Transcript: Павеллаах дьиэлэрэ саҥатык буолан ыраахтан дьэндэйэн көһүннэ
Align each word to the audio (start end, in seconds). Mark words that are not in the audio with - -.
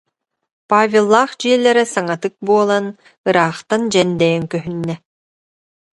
Павеллаах 0.69 1.31
дьиэлэрэ 1.39 1.83
саҥатык 1.93 2.33
буолан 2.47 2.85
ыраахтан 3.27 3.81
дьэндэйэн 3.91 4.43
көһүннэ 4.51 4.95